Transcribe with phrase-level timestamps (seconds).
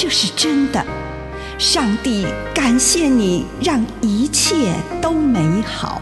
[0.00, 0.80] 这是真的。
[1.58, 6.00] 上帝感谢你，让一切都美好。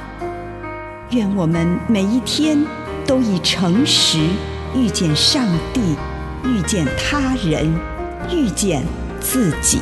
[1.13, 2.63] 愿我们每一天
[3.07, 4.19] 都以诚实
[4.75, 5.97] 遇见上帝，
[6.45, 7.75] 遇见他人，
[8.31, 8.85] 遇见
[9.19, 9.81] 自己。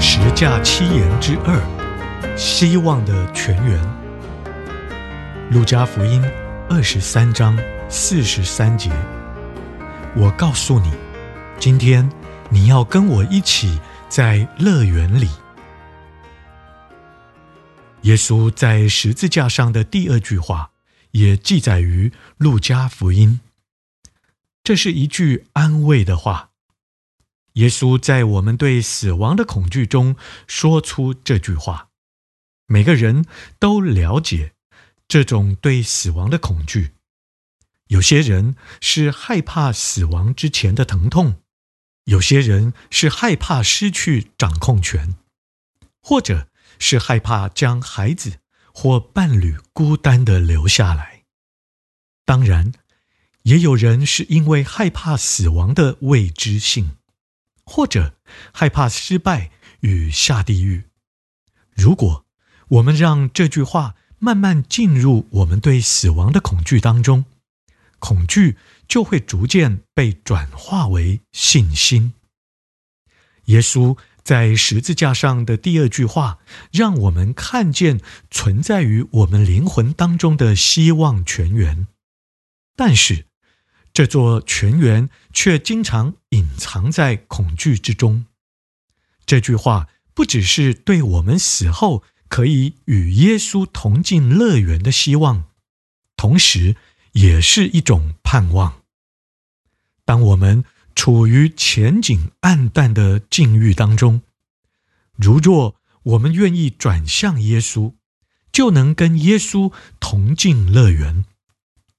[0.00, 1.56] 十架七言之二：
[2.36, 3.78] 希望的泉源。
[5.52, 6.20] 路加福音
[6.68, 7.56] 二十三章
[7.88, 8.90] 四十三节。
[10.16, 10.90] 我告诉你，
[11.58, 12.10] 今天
[12.50, 15.28] 你要跟我一起在乐园里。
[18.02, 20.72] 耶稣在十字架上的第二句话，
[21.12, 23.40] 也记载于路加福音。
[24.64, 26.50] 这是一句安慰的话。
[27.52, 31.88] 耶稣在我们对死亡的恐惧中说出这句话。
[32.66, 33.24] 每个人
[33.60, 34.52] 都了解
[35.06, 36.95] 这种对死亡的恐惧。
[37.88, 41.42] 有些人是害怕死亡之前的疼痛，
[42.04, 45.16] 有些人是害怕失去掌控权，
[46.00, 46.48] 或者
[46.78, 48.38] 是害怕将孩子
[48.72, 51.22] 或伴侣孤单地留下来。
[52.24, 52.72] 当然，
[53.42, 56.96] 也有人是因为害怕死亡的未知性。
[57.68, 58.14] 或者
[58.52, 60.84] 害怕失败与下地狱。
[61.74, 62.24] 如果
[62.68, 67.24] 我们让这句话慢慢进入我们对死亡的恐惧当中，
[67.98, 68.56] 恐惧
[68.88, 72.14] 就会逐渐被转化为信心。
[73.46, 76.38] 耶稣在十字架上的第二句话，
[76.72, 81.86] 让我们看见存在于我们灵魂当中的希望泉源。
[82.74, 83.26] 但是，
[83.92, 88.26] 这座泉源却经常隐藏在恐惧之中。
[89.24, 95.44] 这句话不只是对我们死后可以与耶稣同进乐园的希望，
[96.16, 96.76] 同时
[97.16, 98.82] 也是一种盼望。
[100.04, 104.20] 当我们处于前景暗淡的境遇当中，
[105.16, 107.94] 如若我们愿意转向耶稣，
[108.52, 111.24] 就能跟耶稣同进乐园。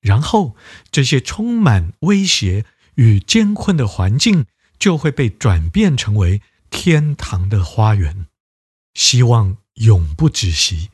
[0.02, 0.56] 然后，
[0.92, 4.46] 这些充满威胁与艰困的环境
[4.78, 8.28] 就会被转变成为天堂的花园，
[8.94, 10.92] 希望永不止息。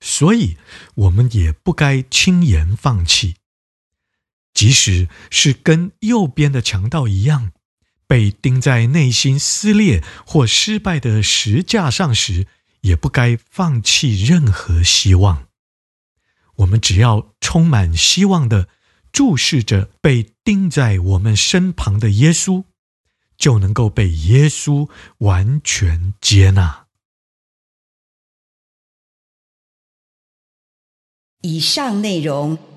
[0.00, 0.58] 所以，
[0.96, 3.36] 我们也不该轻言放弃，
[4.54, 7.52] 即使是跟右边的强盗一样，
[8.06, 12.46] 被钉在内心撕裂或失败的石架上时，
[12.82, 15.48] 也不该放弃任何希望。
[16.58, 18.68] 我们只要充满希望地
[19.10, 22.64] 注视着被钉在我们身旁的耶稣，
[23.36, 24.88] 就能够被耶稣
[25.18, 26.86] 完全接纳。
[31.40, 32.56] 以上内容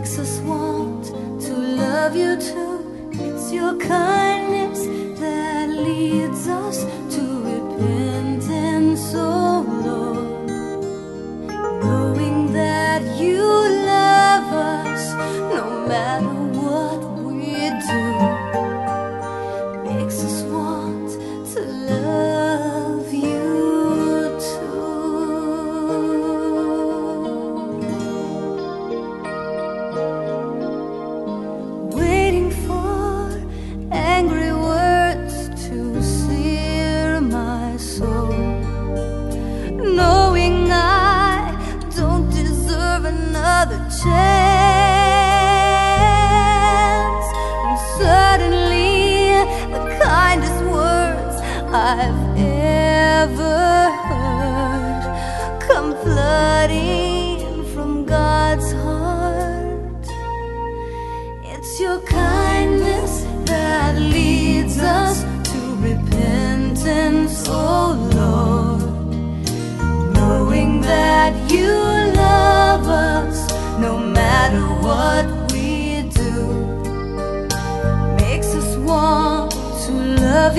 [0.00, 1.04] makes us want
[1.42, 3.10] to love you too.
[3.12, 4.86] It's your kindness
[5.20, 6.59] that leads us.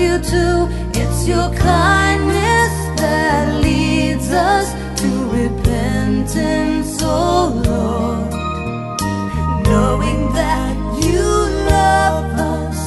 [0.02, 0.68] You too.
[1.00, 4.66] It's your kindness that leads us
[5.00, 5.08] to
[5.38, 8.30] repentance, oh Lord,
[9.66, 11.22] knowing that you
[11.76, 12.26] love
[12.58, 12.80] us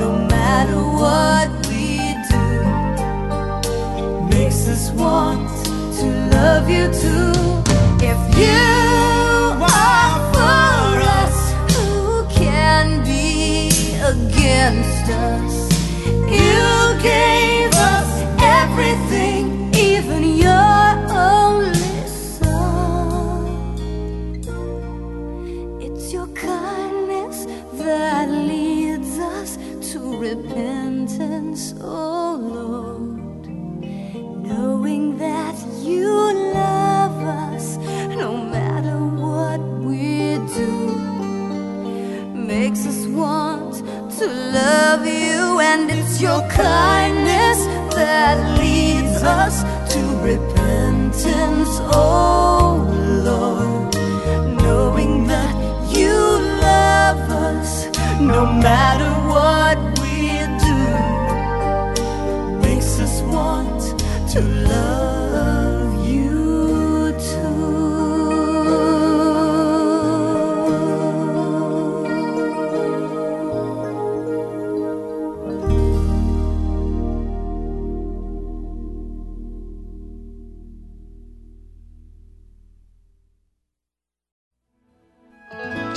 [0.00, 1.84] no matter what we
[2.30, 2.46] do,
[4.36, 5.48] makes us want
[5.98, 6.06] to
[6.36, 7.32] love you too.
[8.12, 8.68] If you
[9.84, 11.36] are for us,
[11.74, 13.70] who can be
[14.12, 15.61] against us?
[44.22, 47.58] To love you, and it's your kindness
[47.94, 52.86] that leads us to repentance, oh
[53.28, 53.94] Lord.
[54.62, 55.54] Knowing that
[55.96, 56.14] you
[56.68, 57.86] love us
[58.20, 59.11] no matter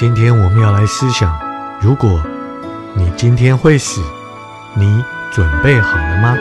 [0.06, 1.36] 今天我们要来思想：
[1.82, 2.22] 如果
[2.94, 4.00] 你今天会死，
[4.76, 6.38] 你准备好了吗？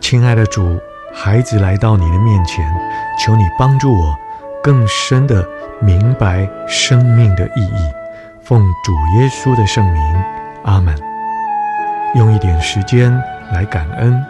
[0.00, 0.80] 亲爱的主，
[1.14, 2.68] 孩子来到你的面前，
[3.24, 4.16] 求你帮助我
[4.60, 5.48] 更深的
[5.80, 7.92] 明白生命的意义。
[8.42, 10.24] 奉主耶稣的圣名，
[10.64, 10.92] 阿门。
[12.16, 13.16] 用一点时间
[13.52, 14.20] 来感恩，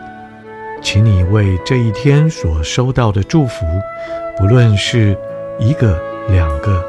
[0.81, 3.67] 请你为这一天所收到的祝福，
[4.37, 5.17] 不论是
[5.59, 6.85] 一个、两个、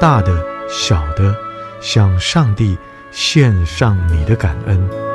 [0.00, 0.32] 大的、
[0.68, 1.34] 小的，
[1.80, 2.76] 向上帝
[3.10, 5.13] 献上你的感恩。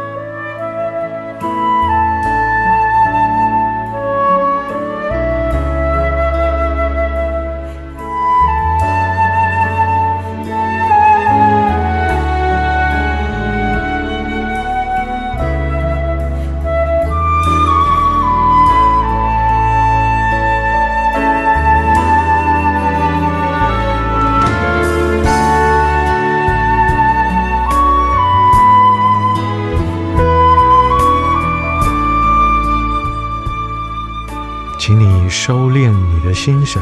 [35.30, 36.82] 收敛你的心神，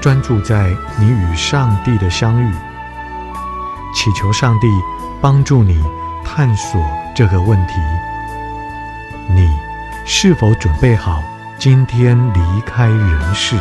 [0.00, 2.52] 专注在你与上帝的相遇，
[3.94, 4.66] 祈求上帝
[5.20, 5.82] 帮助你
[6.24, 6.80] 探索
[7.14, 7.74] 这个问题：
[9.28, 9.48] 你
[10.04, 11.22] 是否准备好
[11.58, 13.56] 今天离开人世？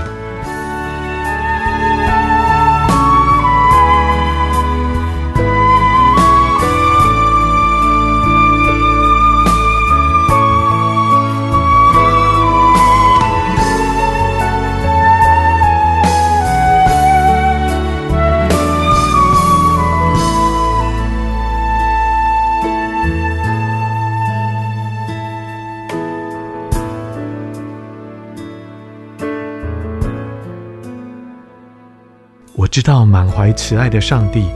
[32.58, 34.50] 我知道满怀慈爱的上帝，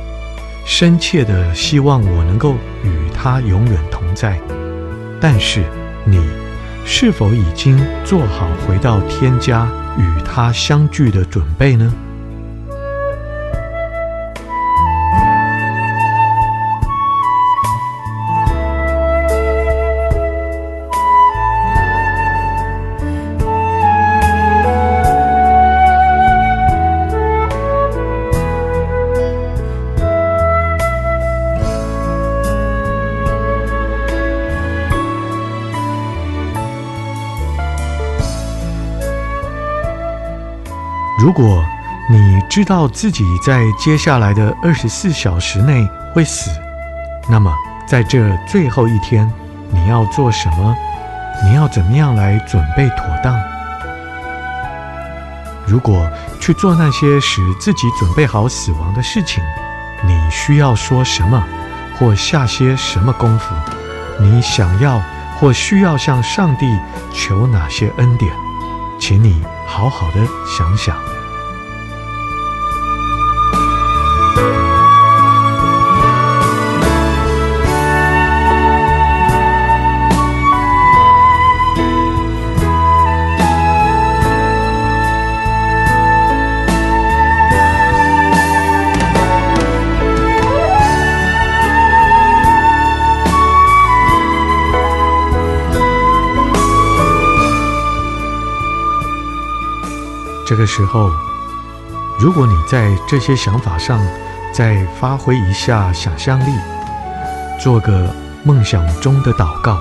[0.66, 4.42] 深切的希望我能够与他永远同在。
[5.20, 5.64] 但是，
[6.04, 6.20] 你
[6.84, 11.94] 是否已经做好回到天家与他相聚的准备呢？
[41.32, 41.64] 如果
[42.10, 46.52] 你知道自己在接下来的二十四小时内会死，
[47.30, 47.56] 那么
[47.88, 49.32] 在这最后一天，
[49.70, 50.76] 你要做什么？
[51.42, 53.34] 你要怎么样来准备妥当？
[55.66, 56.06] 如果
[56.42, 59.42] 去做那些使自己准备好死亡的事情，
[60.06, 61.42] 你需要说什么，
[61.98, 63.56] 或下些什么功夫？
[64.20, 65.02] 你想要
[65.40, 66.78] 或需要向上帝
[67.14, 68.30] 求哪些恩典？
[69.00, 70.94] 请你好好的想想。
[100.52, 101.10] 这个时候，
[102.20, 104.06] 如果你在这些想法上
[104.52, 106.52] 再发挥一下想象力，
[107.58, 109.80] 做个梦想中的祷告，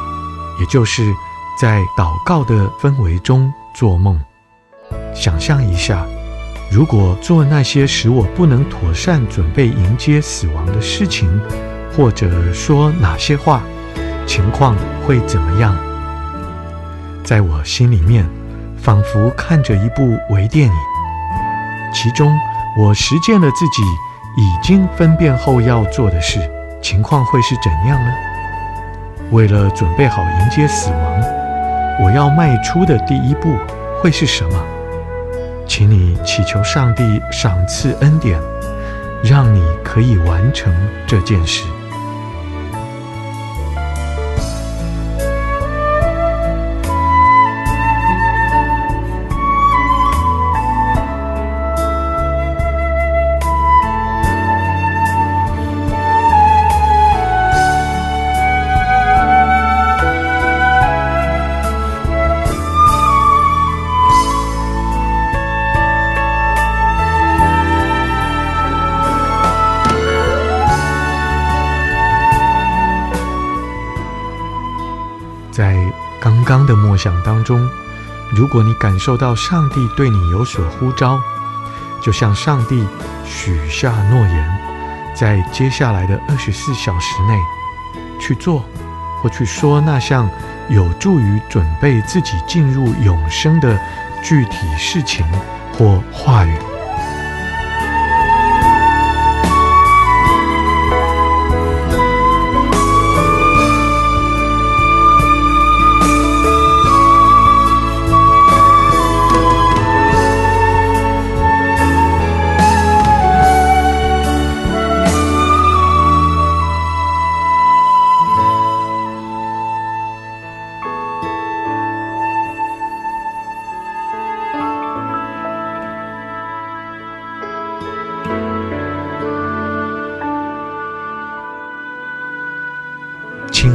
[0.61, 1.13] 也就是
[1.61, 4.17] 在祷告的氛围中做梦，
[5.13, 6.07] 想象一下，
[6.71, 11.29] 如果做那些使我不能妥善准备迎接死亡的事情，
[11.97, 13.61] 或者说哪些话，
[14.25, 15.77] 情况会怎么样？
[17.25, 18.25] 在我心里面。
[18.83, 20.75] 仿佛看着一部微电影，
[21.93, 22.35] 其中
[22.79, 23.83] 我实践了自己
[24.37, 26.41] 已经分辨后要做的事，
[26.81, 28.11] 情况会是怎样呢？
[29.31, 31.21] 为了准备好迎接死亡，
[32.03, 33.55] 我要迈出的第一步
[34.03, 34.59] 会是什么？
[35.67, 38.41] 请你祈求上帝赏赐恩典，
[39.23, 40.75] 让你可以完成
[41.07, 41.65] 这件事。
[75.51, 75.77] 在
[76.21, 77.69] 刚刚的默想当中，
[78.35, 81.21] 如果你感受到上帝对你有所呼召，
[82.01, 82.87] 就向上帝
[83.25, 84.59] 许下诺言，
[85.15, 87.39] 在接下来的二十四小时内
[88.21, 88.65] 去做
[89.21, 90.29] 或去说那项
[90.69, 93.79] 有助于准备自己进入永生的
[94.23, 95.27] 具体事情
[95.77, 96.57] 或话语。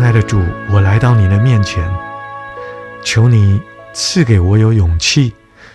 [0.06, 1.84] 爱的主，我来到你的面前，
[3.04, 3.60] 求你
[3.92, 5.34] 赐给我有勇气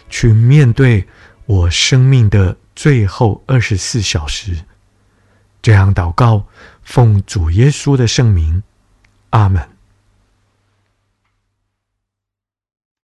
[0.08, 1.04] 去面对
[1.46, 4.56] 我生命的最后二十四小时。
[5.60, 6.46] 这样祷告，
[6.84, 8.62] 奉主耶稣的圣名，
[9.30, 9.68] 阿门。